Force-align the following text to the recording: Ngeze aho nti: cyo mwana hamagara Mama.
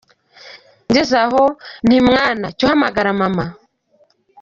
Ngeze 0.89 1.15
aho 1.25 1.43
nti: 1.87 1.97
cyo 2.01 2.05
mwana 2.09 2.47
hamagara 2.69 3.09
Mama. 3.21 3.45